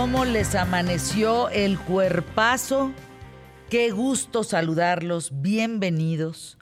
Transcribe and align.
¿Cómo 0.00 0.24
les 0.24 0.54
amaneció 0.54 1.48
el 1.48 1.76
cuerpazo? 1.76 2.92
Qué 3.68 3.90
gusto 3.90 4.44
saludarlos, 4.44 5.42
bienvenidos. 5.42 6.56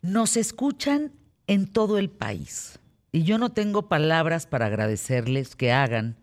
Nos 0.00 0.36
escuchan 0.36 1.10
en 1.48 1.66
todo 1.66 1.98
el 1.98 2.08
país 2.08 2.78
y 3.10 3.24
yo 3.24 3.36
no 3.38 3.50
tengo 3.50 3.88
palabras 3.88 4.46
para 4.46 4.66
agradecerles 4.66 5.56
que 5.56 5.72
hagan 5.72 6.20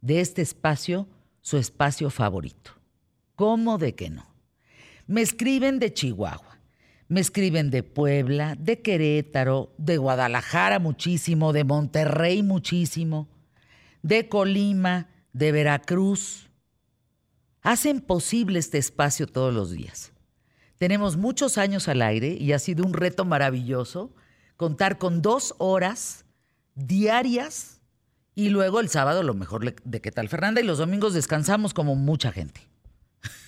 de 0.00 0.22
este 0.22 0.40
espacio 0.40 1.08
su 1.42 1.58
espacio 1.58 2.08
favorito. 2.08 2.70
¿Cómo 3.36 3.76
de 3.76 3.94
que 3.94 4.08
no? 4.08 4.34
Me 5.06 5.20
escriben 5.20 5.78
de 5.78 5.92
Chihuahua, 5.92 6.58
me 7.08 7.20
escriben 7.20 7.68
de 7.70 7.82
Puebla, 7.82 8.56
de 8.58 8.80
Querétaro, 8.80 9.74
de 9.76 9.98
Guadalajara 9.98 10.78
muchísimo, 10.78 11.52
de 11.52 11.64
Monterrey 11.64 12.42
muchísimo, 12.42 13.28
de 14.02 14.30
Colima, 14.30 15.11
de 15.32 15.52
Veracruz. 15.52 16.50
Hacen 17.62 18.00
posible 18.00 18.58
este 18.58 18.78
espacio 18.78 19.26
todos 19.26 19.54
los 19.54 19.70
días. 19.70 20.12
Tenemos 20.78 21.16
muchos 21.16 21.58
años 21.58 21.88
al 21.88 22.02
aire 22.02 22.36
y 22.38 22.52
ha 22.52 22.58
sido 22.58 22.84
un 22.84 22.92
reto 22.92 23.24
maravilloso 23.24 24.12
contar 24.56 24.98
con 24.98 25.22
dos 25.22 25.54
horas 25.58 26.24
diarias 26.74 27.80
y 28.34 28.48
luego 28.48 28.80
el 28.80 28.88
sábado 28.88 29.22
lo 29.22 29.34
mejor 29.34 29.74
de 29.84 30.00
qué 30.00 30.10
tal 30.10 30.28
Fernanda 30.28 30.60
y 30.60 30.64
los 30.64 30.78
domingos 30.78 31.14
descansamos 31.14 31.74
como 31.74 31.94
mucha 31.94 32.32
gente. 32.32 32.60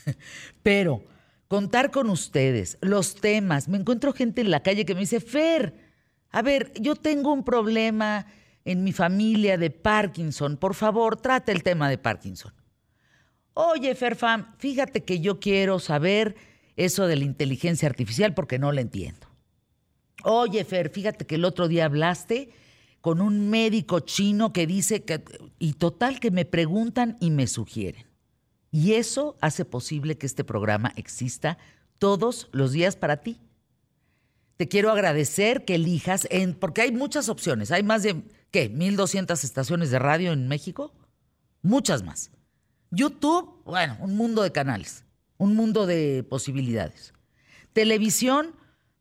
Pero 0.63 1.05
contar 1.49 1.91
con 1.91 2.11
ustedes, 2.11 2.79
los 2.81 3.17
temas, 3.17 3.69
me 3.69 3.79
encuentro 3.79 4.13
gente 4.13 4.41
en 4.41 4.51
la 4.51 4.63
calle 4.63 4.85
que 4.85 4.95
me 4.95 5.01
dice, 5.01 5.21
Fer, 5.21 5.75
a 6.31 6.43
ver, 6.43 6.73
yo 6.81 6.97
tengo 6.97 7.33
un 7.33 7.45
problema 7.45 8.27
en 8.65 8.85
mi 8.85 8.93
familia 8.93 9.59
de 9.59 9.71
Parkinson, 9.71 10.57
por 10.57 10.75
favor, 10.75 11.17
trate 11.17 11.53
el 11.53 11.63
tema 11.63 11.89
de 11.89 11.99
Parkinson. 11.99 12.53
Oye, 13.55 13.95
Ferfam, 13.95 14.57
fíjate 14.59 15.05
que 15.05 15.21
yo 15.21 15.39
quiero 15.39 15.79
saber 15.79 16.35
eso 16.77 17.07
de 17.07 17.17
la 17.17 17.25
inteligencia 17.25 17.89
artificial 17.89 18.35
porque 18.35 18.59
no 18.59 18.73
la 18.73 18.81
entiendo. 18.81 19.29
Oye, 20.25 20.65
Fer, 20.65 20.89
fíjate 20.89 21.27
que 21.27 21.37
el 21.37 21.45
otro 21.45 21.69
día 21.69 21.85
hablaste 21.85 22.51
con 23.01 23.21
un 23.21 23.51
médico 23.51 24.01
chino 24.01 24.53
que 24.53 24.67
dice 24.67 25.05
que... 25.05 25.23
Y 25.59 25.75
total 25.75 26.19
que 26.19 26.31
me 26.31 26.47
preguntan 26.47 27.17
y 27.21 27.31
me 27.31 27.47
sugieren. 27.47 28.07
Y 28.71 28.95
eso 28.95 29.37
hace 29.41 29.65
posible 29.65 30.17
que 30.17 30.27
este 30.27 30.43
programa 30.43 30.93
exista 30.97 31.59
todos 31.99 32.49
los 32.51 32.73
días 32.73 32.97
para 32.97 33.19
ti. 33.19 33.39
Te 34.57 34.69
quiero 34.69 34.91
agradecer 34.91 35.65
que 35.65 35.75
elijas, 35.75 36.29
porque 36.61 36.83
hay 36.83 36.93
muchas 36.93 37.29
opciones. 37.29 37.71
Hay 37.71 37.83
más 37.83 38.03
de, 38.03 38.23
¿qué? 38.51 38.71
¿1.200 38.73 39.43
estaciones 39.43 39.91
de 39.91 39.99
radio 39.99 40.33
en 40.33 40.47
México? 40.47 40.93
Muchas 41.63 42.03
más. 42.03 42.31
YouTube, 42.91 43.63
bueno, 43.65 43.97
un 44.01 44.17
mundo 44.17 44.43
de 44.43 44.53
canales, 44.53 45.05
un 45.39 45.57
mundo 45.57 45.87
de 45.87 46.25
posibilidades. 46.29 47.13
Televisión, 47.73 48.55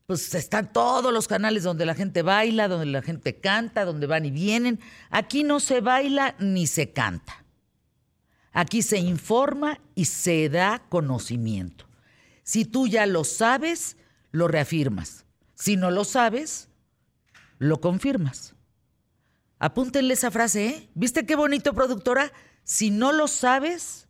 pues 0.08 0.34
están 0.34 0.74
todos 0.74 1.14
los 1.14 1.28
canales 1.28 1.64
donde 1.64 1.86
la 1.86 1.94
gente 1.94 2.24
baila, 2.24 2.68
donde 2.68 2.88
la 2.88 3.04
gente 3.04 3.40
canta, 3.40 3.86
donde 3.86 4.08
van 4.08 4.26
y 4.26 4.32
vienen. 4.32 4.80
Aquí 5.12 5.44
no 5.44 5.60
se 5.60 5.82
baila 5.82 6.36
ni 6.40 6.66
se 6.66 6.92
canta. 6.92 7.46
Aquí 8.52 8.82
se 8.82 8.98
informa 8.98 9.80
y 9.94 10.06
se 10.06 10.50
da 10.50 10.84
conocimiento. 10.90 11.86
Si 12.44 12.66
tú 12.66 12.88
ya 12.88 13.06
lo 13.06 13.24
sabes, 13.24 13.98
lo 14.32 14.48
reafirmas. 14.48 15.23
Si 15.64 15.78
no 15.78 15.92
lo 15.92 16.04
sabes, 16.04 16.68
lo 17.58 17.80
confirmas. 17.80 18.54
Apúntenle 19.60 20.14
esa 20.14 20.30
frase, 20.30 20.68
¿eh? 20.68 20.90
¿Viste 20.94 21.26
qué 21.26 21.38
bonito, 21.38 21.74
productora? 21.74 22.34
Si 22.66 22.90
no 22.90 23.14
lo 23.14 23.30
sabes, 23.30 24.10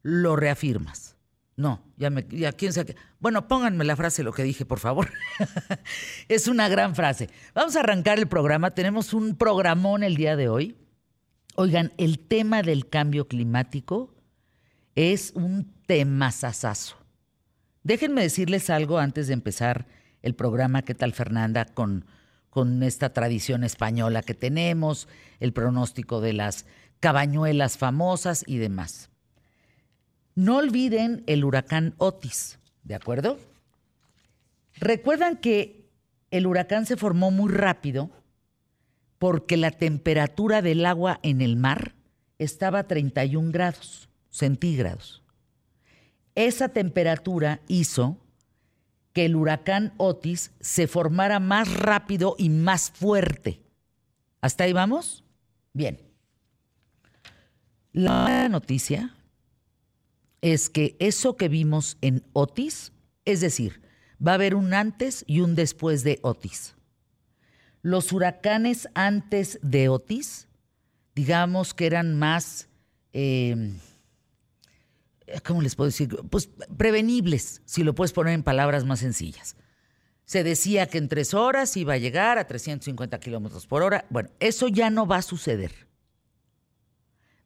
lo 0.00 0.34
reafirmas. 0.34 1.18
No, 1.56 1.82
ya 1.98 2.08
me, 2.08 2.26
ya 2.30 2.52
quién 2.52 2.72
sabe. 2.72 2.96
Bueno, 3.20 3.48
pónganme 3.48 3.84
la 3.84 3.96
frase 3.96 4.22
lo 4.22 4.32
que 4.32 4.44
dije, 4.44 4.64
por 4.64 4.78
favor. 4.78 5.12
es 6.28 6.48
una 6.48 6.70
gran 6.70 6.94
frase. 6.94 7.28
Vamos 7.52 7.76
a 7.76 7.80
arrancar 7.80 8.18
el 8.18 8.26
programa. 8.26 8.70
Tenemos 8.70 9.12
un 9.12 9.36
programón 9.36 10.02
el 10.02 10.16
día 10.16 10.36
de 10.36 10.48
hoy. 10.48 10.74
Oigan, 11.56 11.92
el 11.98 12.18
tema 12.18 12.62
del 12.62 12.88
cambio 12.88 13.28
climático 13.28 14.14
es 14.94 15.32
un 15.34 15.70
tema 15.86 16.32
sasazo. 16.32 16.96
Déjenme 17.82 18.22
decirles 18.22 18.70
algo 18.70 18.98
antes 18.98 19.26
de 19.26 19.34
empezar 19.34 19.86
el 20.26 20.34
programa. 20.34 20.82
¿Qué 20.82 20.94
tal, 20.94 21.12
Fernanda? 21.12 21.64
Con, 21.64 22.04
con 22.50 22.82
esta 22.82 23.12
tradición 23.12 23.64
española 23.64 24.22
que 24.22 24.34
tenemos, 24.34 25.08
el 25.40 25.52
pronóstico 25.52 26.20
de 26.20 26.32
las 26.32 26.66
cabañuelas 27.00 27.78
famosas 27.78 28.44
y 28.46 28.58
demás. 28.58 29.08
No 30.34 30.56
olviden 30.56 31.22
el 31.26 31.44
huracán 31.44 31.94
Otis, 31.98 32.58
¿de 32.82 32.94
acuerdo? 32.94 33.38
Recuerdan 34.74 35.36
que 35.36 35.88
el 36.30 36.46
huracán 36.46 36.86
se 36.86 36.96
formó 36.96 37.30
muy 37.30 37.50
rápido 37.50 38.10
porque 39.18 39.56
la 39.56 39.70
temperatura 39.70 40.60
del 40.60 40.84
agua 40.84 41.20
en 41.22 41.40
el 41.40 41.56
mar 41.56 41.94
estaba 42.38 42.80
a 42.80 42.86
31 42.86 43.52
grados 43.52 44.08
centígrados. 44.28 45.22
Esa 46.34 46.68
temperatura 46.68 47.60
hizo 47.68 48.18
que 49.16 49.24
el 49.24 49.34
huracán 49.34 49.94
Otis 49.96 50.52
se 50.60 50.86
formara 50.86 51.40
más 51.40 51.72
rápido 51.72 52.36
y 52.38 52.50
más 52.50 52.90
fuerte. 52.90 53.62
¿Hasta 54.42 54.64
ahí 54.64 54.74
vamos? 54.74 55.24
Bien. 55.72 55.98
La 57.92 58.48
noticia 58.48 59.16
es 60.42 60.68
que 60.70 60.94
eso 61.00 61.36
que 61.36 61.48
vimos 61.48 61.96
en 62.02 62.22
Otis, 62.34 62.92
es 63.24 63.40
decir, 63.40 63.80
va 64.24 64.32
a 64.32 64.34
haber 64.34 64.54
un 64.54 64.74
antes 64.74 65.24
y 65.26 65.40
un 65.40 65.54
después 65.54 66.04
de 66.04 66.20
Otis 66.22 66.76
los 67.86 68.12
huracanes 68.12 68.88
antes 68.94 69.60
de 69.62 69.88
Otis, 69.88 70.48
digamos 71.14 71.72
que 71.72 71.86
eran 71.86 72.18
más, 72.18 72.68
em, 73.12 73.78
¿cómo 75.44 75.62
les 75.62 75.74
puedo 75.74 75.88
decir? 75.88 76.08
Pues 76.30 76.48
prevenibles, 76.76 77.62
si 77.64 77.82
lo 77.82 77.94
puedes 77.94 78.12
poner 78.12 78.34
en 78.34 78.42
palabras 78.42 78.84
más 78.84 79.00
sencillas. 79.00 79.56
Se 80.24 80.42
decía 80.42 80.86
que 80.86 80.98
en 80.98 81.08
tres 81.08 81.34
horas 81.34 81.76
iba 81.76 81.94
a 81.94 81.98
llegar 81.98 82.38
a 82.38 82.46
350 82.46 83.18
kilómetros 83.20 83.66
por 83.66 83.82
hora. 83.82 84.06
Bueno, 84.10 84.30
eso 84.40 84.68
ya 84.68 84.90
no 84.90 85.06
va 85.06 85.18
a 85.18 85.22
suceder. 85.22 85.86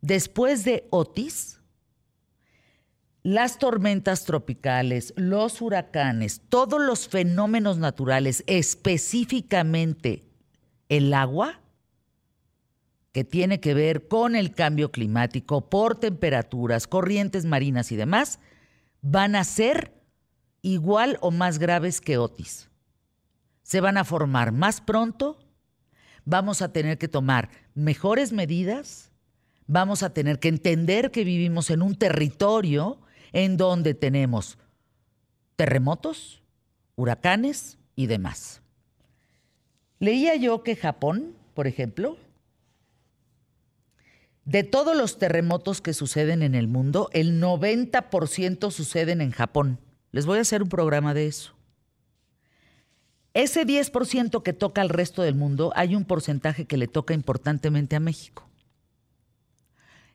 Después 0.00 0.64
de 0.64 0.86
Otis, 0.90 1.60
las 3.22 3.58
tormentas 3.58 4.24
tropicales, 4.24 5.12
los 5.16 5.60
huracanes, 5.60 6.40
todos 6.48 6.80
los 6.80 7.06
fenómenos 7.06 7.76
naturales, 7.76 8.42
específicamente 8.46 10.24
el 10.88 11.12
agua, 11.12 11.59
que 13.12 13.24
tiene 13.24 13.60
que 13.60 13.74
ver 13.74 14.08
con 14.08 14.36
el 14.36 14.54
cambio 14.54 14.92
climático 14.92 15.68
por 15.68 15.98
temperaturas, 15.98 16.86
corrientes 16.86 17.44
marinas 17.44 17.90
y 17.90 17.96
demás, 17.96 18.38
van 19.02 19.34
a 19.34 19.44
ser 19.44 19.92
igual 20.62 21.18
o 21.20 21.30
más 21.30 21.58
graves 21.58 22.00
que 22.00 22.18
Otis. 22.18 22.70
Se 23.62 23.80
van 23.80 23.96
a 23.96 24.04
formar 24.04 24.52
más 24.52 24.80
pronto, 24.80 25.38
vamos 26.24 26.62
a 26.62 26.72
tener 26.72 26.98
que 26.98 27.08
tomar 27.08 27.50
mejores 27.74 28.32
medidas, 28.32 29.10
vamos 29.66 30.02
a 30.02 30.12
tener 30.12 30.38
que 30.38 30.48
entender 30.48 31.10
que 31.10 31.24
vivimos 31.24 31.70
en 31.70 31.82
un 31.82 31.96
territorio 31.96 33.00
en 33.32 33.56
donde 33.56 33.94
tenemos 33.94 34.58
terremotos, 35.56 36.42
huracanes 36.96 37.78
y 37.96 38.06
demás. 38.06 38.62
Leía 39.98 40.34
yo 40.36 40.62
que 40.62 40.76
Japón, 40.76 41.34
por 41.54 41.66
ejemplo, 41.66 42.16
de 44.44 44.62
todos 44.64 44.96
los 44.96 45.18
terremotos 45.18 45.80
que 45.80 45.94
suceden 45.94 46.42
en 46.42 46.54
el 46.54 46.68
mundo, 46.68 47.08
el 47.12 47.40
90% 47.40 48.70
suceden 48.70 49.20
en 49.20 49.30
Japón. 49.30 49.78
Les 50.12 50.26
voy 50.26 50.38
a 50.38 50.42
hacer 50.42 50.62
un 50.62 50.68
programa 50.68 51.14
de 51.14 51.26
eso. 51.26 51.54
Ese 53.32 53.64
10% 53.64 54.42
que 54.42 54.52
toca 54.52 54.80
al 54.80 54.88
resto 54.88 55.22
del 55.22 55.36
mundo, 55.36 55.72
hay 55.76 55.94
un 55.94 56.04
porcentaje 56.04 56.64
que 56.64 56.76
le 56.76 56.88
toca 56.88 57.14
importantemente 57.14 57.94
a 57.94 58.00
México. 58.00 58.48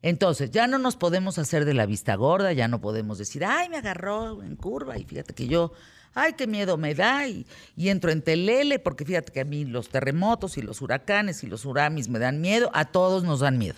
Entonces, 0.01 0.51
ya 0.51 0.67
no 0.67 0.77
nos 0.77 0.97
podemos 0.97 1.39
hacer 1.39 1.65
de 1.65 1.73
la 1.73 1.85
vista 1.85 2.15
gorda, 2.15 2.51
ya 2.51 2.67
no 2.67 2.81
podemos 2.81 3.17
decir, 3.17 3.45
ay, 3.45 3.69
me 3.69 3.77
agarró 3.77 4.43
en 4.43 4.55
curva 4.55 4.97
y 4.97 5.05
fíjate 5.05 5.33
que 5.33 5.47
yo 5.47 5.71
ay, 6.15 6.33
qué 6.33 6.47
miedo 6.47 6.77
me 6.77 6.95
da, 6.95 7.27
y, 7.27 7.45
entro 7.77 8.11
en 8.11 8.23
telele, 8.23 8.79
porque 8.79 9.05
fíjate 9.05 9.31
que 9.31 9.41
a 9.41 9.45
mí 9.45 9.65
los 9.65 9.89
terremotos 9.89 10.57
y 10.57 10.61
los 10.61 10.81
huracanes 10.81 11.43
y 11.43 11.47
los 11.47 11.61
tsunamis 11.61 12.09
me 12.09 12.17
dan 12.17 12.41
miedo, 12.41 12.71
a 12.73 12.85
todos 12.85 13.23
nos 13.23 13.41
dan 13.41 13.59
miedo. 13.59 13.75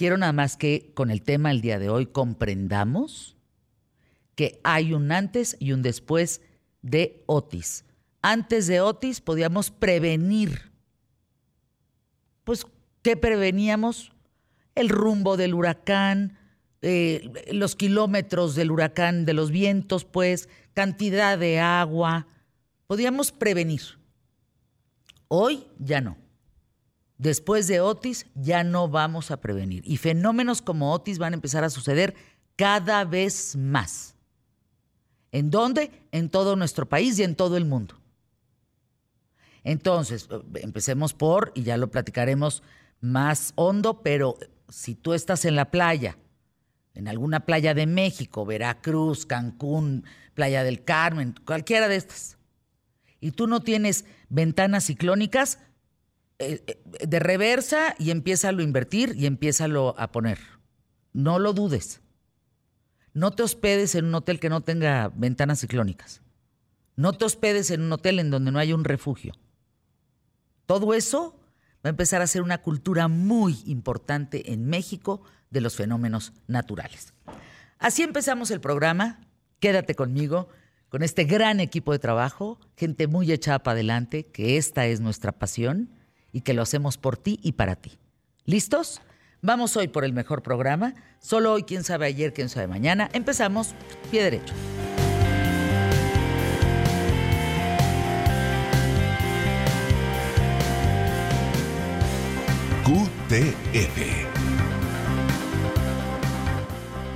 Quiero 0.00 0.16
nada 0.16 0.32
más 0.32 0.56
que 0.56 0.92
con 0.94 1.10
el 1.10 1.20
tema 1.20 1.50
del 1.50 1.60
día 1.60 1.78
de 1.78 1.90
hoy 1.90 2.06
comprendamos 2.06 3.36
que 4.34 4.58
hay 4.64 4.94
un 4.94 5.12
antes 5.12 5.58
y 5.60 5.72
un 5.72 5.82
después 5.82 6.40
de 6.80 7.22
Otis. 7.26 7.84
Antes 8.22 8.66
de 8.66 8.80
Otis 8.80 9.20
podíamos 9.20 9.70
prevenir. 9.70 10.72
Pues, 12.44 12.64
¿qué 13.02 13.14
preveníamos? 13.14 14.10
el 14.74 14.88
rumbo 14.88 15.36
del 15.36 15.52
huracán, 15.52 16.38
eh, 16.80 17.30
los 17.52 17.76
kilómetros 17.76 18.54
del 18.54 18.70
huracán, 18.70 19.26
de 19.26 19.34
los 19.34 19.50
vientos, 19.50 20.06
pues, 20.06 20.48
cantidad 20.72 21.36
de 21.36 21.60
agua. 21.60 22.26
Podíamos 22.86 23.32
prevenir. 23.32 23.82
Hoy 25.28 25.66
ya 25.78 26.00
no. 26.00 26.29
Después 27.20 27.66
de 27.66 27.82
Otis 27.82 28.24
ya 28.34 28.64
no 28.64 28.88
vamos 28.88 29.30
a 29.30 29.42
prevenir. 29.42 29.82
Y 29.84 29.98
fenómenos 29.98 30.62
como 30.62 30.94
Otis 30.94 31.18
van 31.18 31.34
a 31.34 31.36
empezar 31.36 31.64
a 31.64 31.68
suceder 31.68 32.14
cada 32.56 33.04
vez 33.04 33.56
más. 33.56 34.14
¿En 35.30 35.50
dónde? 35.50 35.90
En 36.12 36.30
todo 36.30 36.56
nuestro 36.56 36.88
país 36.88 37.18
y 37.18 37.22
en 37.22 37.36
todo 37.36 37.58
el 37.58 37.66
mundo. 37.66 38.00
Entonces, 39.64 40.30
empecemos 40.54 41.12
por, 41.12 41.52
y 41.54 41.62
ya 41.62 41.76
lo 41.76 41.90
platicaremos 41.90 42.62
más 43.02 43.52
hondo, 43.54 44.00
pero 44.02 44.38
si 44.70 44.94
tú 44.94 45.12
estás 45.12 45.44
en 45.44 45.56
la 45.56 45.70
playa, 45.70 46.16
en 46.94 47.06
alguna 47.06 47.40
playa 47.40 47.74
de 47.74 47.84
México, 47.84 48.46
Veracruz, 48.46 49.26
Cancún, 49.26 50.06
Playa 50.32 50.64
del 50.64 50.84
Carmen, 50.84 51.34
cualquiera 51.44 51.86
de 51.86 51.96
estas, 51.96 52.38
y 53.20 53.32
tú 53.32 53.46
no 53.46 53.60
tienes 53.60 54.06
ventanas 54.30 54.86
ciclónicas, 54.86 55.58
de 56.40 57.18
reversa 57.18 57.94
y 57.98 58.10
empieza 58.10 58.48
a 58.48 58.52
invertir 58.52 59.14
y 59.16 59.26
empieza 59.26 59.66
a 59.96 60.12
poner. 60.12 60.38
No 61.12 61.38
lo 61.38 61.52
dudes. 61.52 62.00
No 63.12 63.32
te 63.32 63.42
hospedes 63.42 63.94
en 63.94 64.06
un 64.06 64.14
hotel 64.14 64.40
que 64.40 64.48
no 64.48 64.62
tenga 64.62 65.12
ventanas 65.14 65.60
ciclónicas. 65.60 66.22
No 66.96 67.12
te 67.12 67.24
hospedes 67.24 67.70
en 67.70 67.82
un 67.82 67.92
hotel 67.92 68.18
en 68.18 68.30
donde 68.30 68.52
no 68.52 68.58
haya 68.58 68.74
un 68.74 68.84
refugio. 68.84 69.34
Todo 70.66 70.94
eso 70.94 71.38
va 71.84 71.88
a 71.88 71.90
empezar 71.90 72.22
a 72.22 72.26
ser 72.26 72.42
una 72.42 72.62
cultura 72.62 73.08
muy 73.08 73.62
importante 73.66 74.52
en 74.52 74.66
México 74.66 75.22
de 75.50 75.60
los 75.60 75.76
fenómenos 75.76 76.32
naturales. 76.46 77.12
Así 77.78 78.02
empezamos 78.02 78.50
el 78.50 78.60
programa. 78.60 79.20
Quédate 79.58 79.94
conmigo, 79.94 80.48
con 80.88 81.02
este 81.02 81.24
gran 81.24 81.60
equipo 81.60 81.92
de 81.92 81.98
trabajo, 81.98 82.60
gente 82.76 83.06
muy 83.06 83.30
echada 83.32 83.62
para 83.62 83.74
adelante, 83.74 84.26
que 84.26 84.56
esta 84.56 84.86
es 84.86 85.00
nuestra 85.00 85.32
pasión 85.32 85.90
y 86.32 86.42
que 86.42 86.54
lo 86.54 86.62
hacemos 86.62 86.98
por 86.98 87.16
ti 87.16 87.38
y 87.42 87.52
para 87.52 87.76
ti. 87.76 87.98
¿Listos? 88.44 89.00
Vamos 89.42 89.76
hoy 89.76 89.88
por 89.88 90.04
el 90.04 90.12
mejor 90.12 90.42
programa. 90.42 90.94
Solo 91.18 91.52
hoy, 91.52 91.62
quién 91.62 91.84
sabe 91.84 92.06
ayer, 92.06 92.32
quién 92.32 92.48
sabe 92.48 92.66
mañana. 92.66 93.08
Empezamos, 93.12 93.74
pie 94.10 94.24
derecho. 94.24 94.54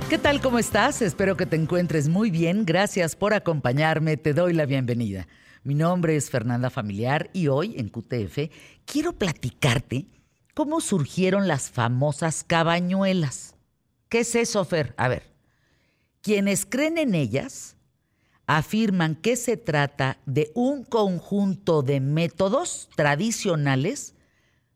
¿Qué 0.09 0.17
tal? 0.17 0.39
¿Cómo 0.39 0.59
estás? 0.59 1.01
Espero 1.01 1.35
que 1.35 1.45
te 1.45 1.57
encuentres 1.57 2.07
muy 2.07 2.31
bien. 2.31 2.65
Gracias 2.65 3.17
por 3.17 3.33
acompañarme. 3.33 4.15
Te 4.15 4.33
doy 4.33 4.53
la 4.53 4.65
bienvenida. 4.65 5.27
Mi 5.65 5.73
nombre 5.73 6.15
es 6.15 6.29
Fernanda 6.29 6.69
Familiar 6.69 7.31
y 7.33 7.47
hoy 7.47 7.73
en 7.79 7.89
QTF 7.89 8.51
quiero 8.85 9.13
platicarte 9.13 10.05
cómo 10.53 10.79
surgieron 10.79 11.47
las 11.47 11.71
famosas 11.71 12.43
cabañuelas. 12.43 13.55
¿Qué 14.07 14.19
es 14.19 14.35
eso, 14.35 14.63
Fer? 14.63 14.93
A 14.95 15.07
ver, 15.07 15.23
quienes 16.21 16.67
creen 16.67 16.99
en 16.99 17.15
ellas 17.15 17.77
afirman 18.45 19.15
que 19.15 19.35
se 19.35 19.57
trata 19.57 20.19
de 20.27 20.51
un 20.53 20.83
conjunto 20.83 21.81
de 21.81 21.99
métodos 21.99 22.87
tradicionales 22.95 24.13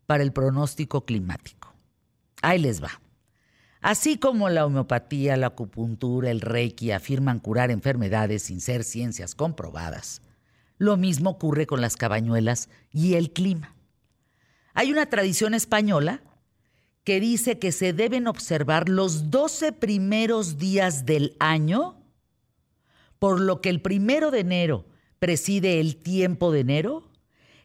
para 0.08 0.24
el 0.24 0.34
pronóstico 0.34 1.06
climático. 1.06 1.72
Ahí 2.42 2.58
les 2.58 2.84
va. 2.84 3.00
Así 3.80 4.18
como 4.18 4.50
la 4.50 4.66
homeopatía, 4.66 5.38
la 5.38 5.48
acupuntura, 5.48 6.32
el 6.32 6.42
reiki 6.42 6.90
afirman 6.90 7.40
curar 7.40 7.70
enfermedades 7.70 8.42
sin 8.42 8.60
ser 8.60 8.84
ciencias 8.84 9.36
comprobadas, 9.36 10.24
lo 10.80 10.98
mismo 10.98 11.30
ocurre 11.30 11.68
con 11.68 11.82
las 11.82 11.96
cabañuelas 11.96 12.70
y 12.92 13.14
el 13.14 13.32
clima. 13.32 13.76
Hay 14.74 14.92
una 14.92 15.06
tradición 15.06 15.54
española 15.54 16.24
que 17.04 17.20
dice 17.20 17.60
que 17.60 17.72
se 17.72 17.94
deben 17.94 18.26
observar 18.26 18.90
los 18.90 19.30
12 19.30 19.74
primeros 19.74 20.58
días 20.58 21.06
del 21.06 21.36
año, 21.40 22.04
por 23.20 23.40
lo 23.40 23.62
que 23.62 23.70
el 23.70 23.82
primero 23.82 24.32
de 24.32 24.40
enero 24.40 24.88
preside 25.20 25.80
el 25.80 25.98
tiempo 25.98 26.52
de 26.52 26.62
enero 26.62 27.10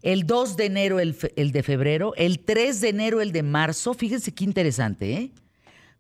el 0.05 0.27
2 0.27 0.59
de 0.59 0.67
enero 0.67 1.01
el, 1.01 1.17
de 1.17 1.63
febrero, 1.63 2.13
el 2.17 2.41
3 2.41 2.83
de 2.83 2.89
enero 2.91 3.23
el 3.23 3.33
de 3.33 3.43
marzo, 3.43 3.95
fíjense 3.95 4.35
qué 4.35 4.45
interesante, 4.45 5.15
¿eh? 5.15 5.33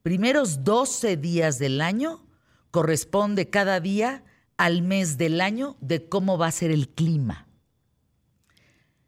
Primeros 0.02 0.62
12 0.62 1.16
días 1.16 1.58
del 1.58 1.80
año 1.80 2.22
corresponde 2.70 3.48
cada 3.48 3.80
día 3.80 4.22
al 4.56 4.82
mes 4.82 5.18
del 5.18 5.40
año 5.40 5.76
de 5.80 6.08
cómo 6.08 6.38
va 6.38 6.46
a 6.46 6.52
ser 6.52 6.70
el 6.70 6.88
clima. 6.88 7.46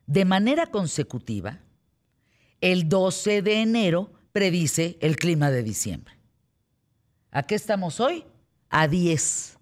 De 0.06 0.24
manera 0.24 0.66
consecutiva, 0.66 1.60
el 2.60 2.88
12 2.88 3.42
de 3.42 3.62
enero 3.62 4.12
predice 4.32 4.98
el 5.00 5.16
clima 5.16 5.50
de 5.50 5.62
diciembre. 5.62 6.14
¿A 7.30 7.42
qué 7.42 7.54
estamos 7.54 8.00
hoy? 8.00 8.24
A 8.70 8.88
10. 8.88 9.58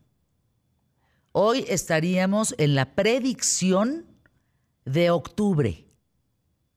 Hoy 1.32 1.64
estaríamos 1.68 2.54
en 2.58 2.74
la 2.74 2.94
predicción 2.94 4.06
de 4.84 5.10
octubre, 5.10 5.84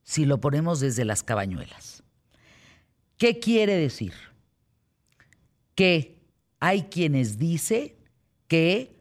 si 0.04 0.26
lo 0.26 0.40
ponemos 0.40 0.80
desde 0.80 1.06
las 1.06 1.24
cabañuelas. 1.24 2.04
¿Qué 3.18 3.40
quiere 3.40 3.76
decir? 3.76 4.14
Que 5.76 6.20
hay 6.60 6.84
quienes 6.84 7.38
dicen 7.38 7.94
que 8.48 8.97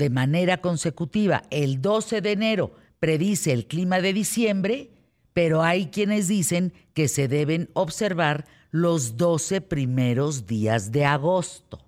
de 0.00 0.10
manera 0.10 0.60
consecutiva 0.60 1.44
el 1.50 1.80
12 1.80 2.20
de 2.20 2.32
enero 2.32 2.74
predice 2.98 3.52
el 3.52 3.68
clima 3.68 4.00
de 4.00 4.12
diciembre, 4.12 4.90
pero 5.32 5.62
hay 5.62 5.86
quienes 5.86 6.26
dicen 6.26 6.72
que 6.92 7.06
se 7.06 7.28
deben 7.28 7.70
observar 7.74 8.46
los 8.72 9.16
12 9.16 9.60
primeros 9.60 10.46
días 10.46 10.90
de 10.90 11.04
agosto. 11.04 11.78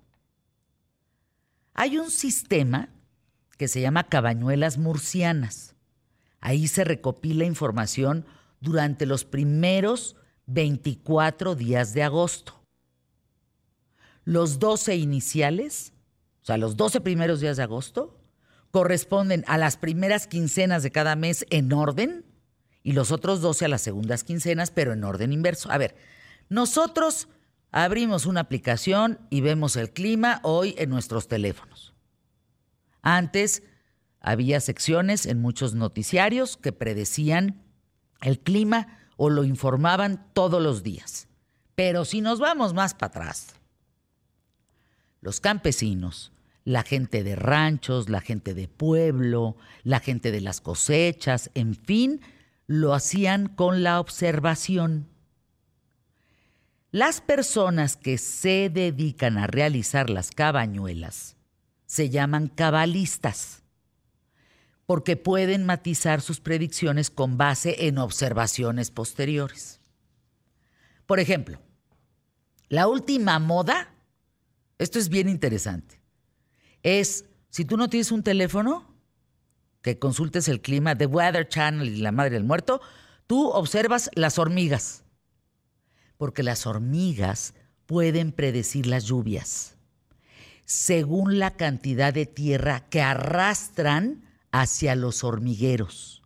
Hay 1.73 1.97
un 1.97 2.09
sistema 2.09 2.87
que 3.57 3.67
se 3.67 3.81
llama 3.81 4.05
cabañuelas 4.05 4.77
murcianas 4.77 5.73
Ahí 6.45 6.67
se 6.67 6.83
recopila 6.83 7.45
información 7.45 8.25
durante 8.59 9.05
los 9.05 9.23
primeros 9.23 10.17
24 10.47 11.55
días 11.55 11.93
de 11.93 12.03
agosto. 12.03 12.59
Los 14.25 14.59
12 14.59 14.97
iniciales, 14.97 15.92
o 16.43 16.45
sea, 16.45 16.57
los 16.57 16.75
12 16.75 16.99
primeros 16.99 17.39
días 17.39 17.55
de 17.55 17.63
agosto, 17.63 18.19
corresponden 18.69 19.45
a 19.47 19.57
las 19.57 19.77
primeras 19.77 20.27
quincenas 20.27 20.83
de 20.83 20.91
cada 20.91 21.15
mes 21.15 21.45
en 21.51 21.71
orden 21.71 22.25
y 22.83 22.91
los 22.91 23.13
otros 23.13 23.39
12 23.39 23.63
a 23.63 23.67
las 23.69 23.81
segundas 23.81 24.25
quincenas, 24.25 24.69
pero 24.69 24.91
en 24.91 25.05
orden 25.05 25.31
inverso. 25.31 25.71
A 25.71 25.77
ver, 25.77 25.95
nosotros 26.49 27.29
abrimos 27.71 28.25
una 28.25 28.41
aplicación 28.41 29.19
y 29.29 29.39
vemos 29.39 29.77
el 29.77 29.91
clima 29.91 30.41
hoy 30.43 30.75
en 30.77 30.89
nuestros 30.89 31.29
teléfonos. 31.29 31.93
Antes 33.01 33.63
había 34.19 34.59
secciones 34.59 35.25
en 35.25 35.39
muchos 35.39 35.75
noticiarios 35.75 36.57
que 36.57 36.73
predecían 36.73 37.63
el 38.19 38.39
clima 38.39 38.99
o 39.15 39.29
lo 39.29 39.45
informaban 39.45 40.27
todos 40.33 40.61
los 40.61 40.83
días. 40.83 41.29
Pero 41.75 42.03
si 42.03 42.19
nos 42.19 42.39
vamos 42.39 42.73
más 42.73 42.93
para 42.93 43.07
atrás, 43.07 43.55
los 45.23 45.39
campesinos, 45.39 46.31
la 46.65 46.83
gente 46.83 47.23
de 47.23 47.35
ranchos, 47.35 48.09
la 48.09 48.21
gente 48.21 48.53
de 48.53 48.67
pueblo, 48.67 49.55
la 49.83 49.99
gente 49.99 50.31
de 50.31 50.41
las 50.41 50.61
cosechas, 50.61 51.49
en 51.55 51.75
fin, 51.75 52.21
lo 52.67 52.93
hacían 52.93 53.47
con 53.47 53.83
la 53.83 53.99
observación. 53.99 55.07
Las 56.91 57.21
personas 57.21 57.95
que 57.97 58.17
se 58.17 58.69
dedican 58.69 59.37
a 59.37 59.47
realizar 59.47 60.09
las 60.09 60.29
cabañuelas 60.29 61.37
se 61.85 62.09
llaman 62.09 62.47
cabalistas 62.47 63.63
porque 64.85 65.15
pueden 65.15 65.65
matizar 65.65 66.21
sus 66.21 66.41
predicciones 66.41 67.09
con 67.09 67.37
base 67.37 67.87
en 67.87 67.97
observaciones 67.97 68.91
posteriores. 68.91 69.79
Por 71.05 71.19
ejemplo, 71.19 71.59
la 72.67 72.87
última 72.87 73.39
moda, 73.39 73.92
esto 74.77 74.99
es 74.99 75.09
bien 75.09 75.29
interesante, 75.29 75.99
es 76.81 77.25
si 77.49 77.65
tú 77.65 77.77
no 77.77 77.89
tienes 77.89 78.11
un 78.11 78.23
teléfono, 78.23 78.93
que 79.83 79.99
consultes 79.99 80.47
el 80.47 80.61
clima 80.61 80.95
de 80.95 81.05
Weather 81.05 81.47
Channel 81.47 81.87
y 81.87 81.97
la 81.97 82.11
Madre 82.11 82.31
del 82.31 82.45
Muerto, 82.45 82.81
tú 83.27 83.49
observas 83.49 84.09
las 84.15 84.39
hormigas, 84.39 85.03
porque 86.17 86.41
las 86.41 86.65
hormigas 86.65 87.53
pueden 87.85 88.31
predecir 88.31 88.87
las 88.87 89.03
lluvias. 89.05 89.75
Según 90.65 91.37
la 91.37 91.51
cantidad 91.51 92.13
de 92.13 92.25
tierra 92.25 92.87
que 92.89 93.01
arrastran 93.01 94.23
hacia 94.51 94.95
los 94.95 95.23
hormigueros. 95.23 96.23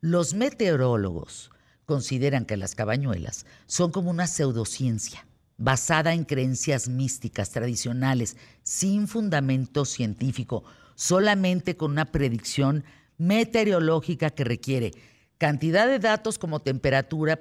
Los 0.00 0.34
meteorólogos 0.34 1.50
consideran 1.86 2.44
que 2.44 2.58
las 2.58 2.74
cabañuelas 2.74 3.46
son 3.66 3.90
como 3.90 4.10
una 4.10 4.26
pseudociencia 4.26 5.27
basada 5.58 6.14
en 6.14 6.24
creencias 6.24 6.88
místicas 6.88 7.50
tradicionales 7.50 8.36
sin 8.62 9.08
fundamento 9.08 9.84
científico, 9.84 10.64
solamente 10.94 11.76
con 11.76 11.90
una 11.90 12.06
predicción 12.06 12.84
meteorológica 13.18 14.30
que 14.30 14.44
requiere 14.44 14.92
cantidad 15.36 15.86
de 15.86 15.98
datos 15.98 16.38
como 16.38 16.60
temperatura, 16.60 17.38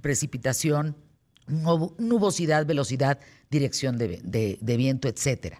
precipitación, 0.00 0.96
nubosidad, 1.46 2.64
velocidad, 2.66 3.18
dirección 3.50 3.98
de, 3.98 4.58
de 4.60 4.76
viento, 4.76 5.08
etc. 5.08 5.56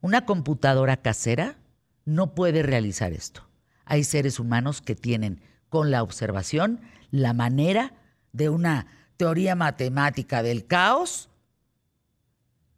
Una 0.00 0.26
computadora 0.26 0.98
casera 0.98 1.58
no 2.04 2.34
puede 2.34 2.62
realizar 2.62 3.12
esto. 3.12 3.48
Hay 3.84 4.04
seres 4.04 4.38
humanos 4.38 4.80
que 4.80 4.94
tienen 4.94 5.40
con 5.68 5.90
la 5.90 6.02
observación 6.02 6.80
la 7.10 7.32
manera 7.32 7.94
de 8.32 8.48
una 8.48 8.97
teoría 9.18 9.54
matemática 9.54 10.42
del 10.42 10.66
caos 10.66 11.28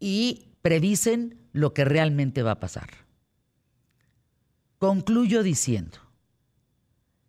y 0.01 0.49
predicen 0.63 1.39
lo 1.53 1.73
que 1.73 1.85
realmente 1.85 2.43
va 2.43 2.53
a 2.53 2.61
pasar. 2.61 2.89
Concluyo 4.79 5.43
diciendo, 5.43 5.99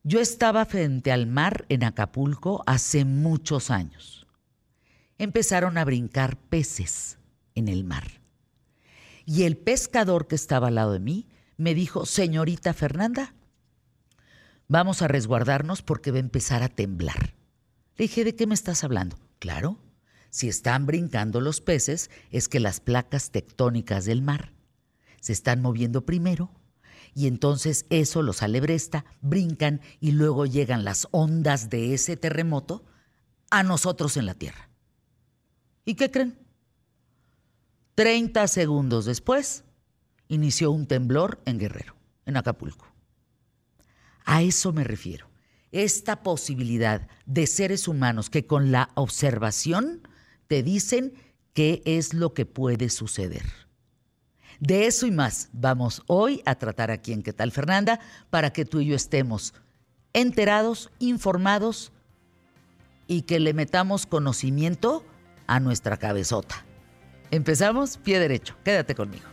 yo 0.04 0.20
estaba 0.20 0.66
frente 0.66 1.12
al 1.12 1.28
mar 1.28 1.66
en 1.70 1.84
Acapulco 1.84 2.64
hace 2.66 3.06
muchos 3.06 3.70
años. 3.70 4.26
Empezaron 5.18 5.78
a 5.78 5.86
brincar 5.86 6.38
peces 6.38 7.20
en 7.54 7.68
el 7.68 7.84
mar. 7.84 8.22
Y 9.26 9.44
el 9.44 9.58
pescador 9.58 10.28
que 10.28 10.36
estaba 10.36 10.70
al 10.70 10.76
lado 10.76 10.94
de 10.94 11.00
mí 11.00 11.28
me 11.58 11.76
dijo, 11.76 12.06
señorita 12.06 12.74
Fernanda, 12.74 13.36
vamos 14.68 15.02
a 15.02 15.08
resguardarnos 15.08 15.82
porque 15.82 16.12
va 16.12 16.18
a 16.18 16.22
empezar 16.22 16.64
a 16.64 16.70
temblar. 16.70 17.41
Le 17.98 18.04
dije, 18.04 18.24
¿de 18.24 18.36
qué 18.36 18.48
me 18.48 18.54
estás 18.54 18.84
hablando? 18.84 19.18
Claro, 19.40 19.78
si 20.30 20.48
están 20.48 20.86
brincando 20.86 21.42
los 21.42 21.62
peces 21.62 22.10
es 22.32 22.48
que 22.48 22.60
las 22.60 22.80
placas 22.80 23.32
tectónicas 23.32 24.06
del 24.06 24.22
mar 24.22 24.54
se 25.20 25.34
están 25.34 25.62
moviendo 25.62 26.06
primero 26.06 26.50
y 27.14 27.28
entonces 27.28 27.86
eso 27.90 28.22
los 28.22 28.42
alebresta, 28.42 29.06
brincan 29.22 29.82
y 30.00 30.12
luego 30.12 30.46
llegan 30.46 30.86
las 30.86 31.08
ondas 31.12 31.70
de 31.70 31.94
ese 31.94 32.16
terremoto 32.16 32.86
a 33.50 33.64
nosotros 33.64 34.16
en 34.16 34.26
la 34.26 34.34
Tierra. 34.34 34.70
¿Y 35.84 35.96
qué 35.96 36.10
creen? 36.10 36.40
30 37.96 38.48
segundos 38.48 39.06
después 39.06 39.66
inició 40.30 40.72
un 40.72 40.88
temblor 40.88 41.42
en 41.46 41.60
Guerrero, 41.60 41.96
en 42.26 42.38
Acapulco. 42.38 42.88
A 44.24 44.42
eso 44.42 44.72
me 44.72 44.86
refiero. 44.86 45.31
Esta 45.72 46.24
posibilidad 46.24 47.08
de 47.26 47.48
seres 47.48 47.88
humanos 47.88 48.30
que 48.30 48.46
con 48.46 48.72
la 48.72 48.90
observación 48.96 50.08
te 50.48 50.64
dicen 50.64 51.14
qué 51.54 51.82
es 51.86 52.14
lo 52.14 52.34
que 52.34 52.46
puede 52.46 52.90
suceder. 52.90 53.46
De 54.60 54.86
eso 54.86 55.08
y 55.08 55.12
más 55.12 55.50
vamos 55.54 56.04
hoy 56.08 56.42
a 56.46 56.56
tratar 56.56 56.92
aquí 56.92 57.14
en 57.14 57.24
¿Qué 57.24 57.34
tal 57.34 57.52
Fernanda? 57.52 58.00
Para 58.30 58.52
que 58.54 58.66
tú 58.66 58.80
y 58.80 58.88
yo 58.88 58.96
estemos 58.96 59.54
enterados, 60.14 60.92
informados 61.00 61.92
y 63.08 63.24
que 63.24 63.40
le 63.40 63.54
metamos 63.54 64.06
conocimiento 64.06 65.06
a 65.48 65.60
nuestra 65.60 65.98
cabezota. 65.98 66.64
Empezamos 67.32 67.98
pie 67.98 68.20
derecho. 68.20 68.56
Quédate 68.64 68.94
conmigo. 68.94 69.26